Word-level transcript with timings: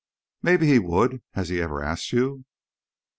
"Maybe 0.41 0.65
he 0.65 0.79
would. 0.79 1.21
Has 1.33 1.49
he 1.49 1.61
ever 1.61 1.79
asked 1.83 2.11
you?" 2.11 2.45